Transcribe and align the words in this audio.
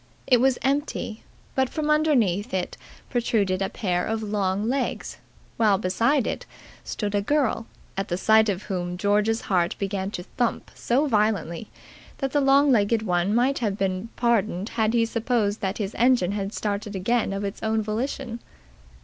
It 0.25 0.41
was 0.41 0.57
empty, 0.63 1.21
but 1.53 1.69
from 1.69 1.91
underneath 1.91 2.55
it 2.55 2.75
protruded 3.11 3.61
a 3.61 3.69
pair 3.69 4.03
of 4.07 4.23
long 4.23 4.67
legs, 4.67 5.19
while 5.57 5.77
beside 5.77 6.25
it 6.25 6.47
stood 6.83 7.13
a 7.13 7.21
girl, 7.21 7.67
at 7.95 8.07
the 8.07 8.17
sight 8.17 8.49
of 8.49 8.63
whom 8.63 8.97
George's 8.97 9.41
heart 9.41 9.75
began 9.77 10.09
to 10.09 10.23
thump 10.23 10.71
so 10.73 11.05
violently 11.05 11.69
that 12.17 12.31
the 12.31 12.41
long 12.41 12.71
legged 12.71 13.03
one 13.03 13.35
might 13.35 13.59
have 13.59 13.77
been 13.77 14.09
pardoned 14.15 14.69
had 14.69 14.95
he 14.95 15.05
supposed 15.05 15.61
that 15.61 15.77
his 15.77 15.93
engine 15.93 16.31
had 16.31 16.51
started 16.51 16.95
again 16.95 17.31
of 17.31 17.43
its 17.43 17.61
own 17.61 17.83
volition. 17.83 18.39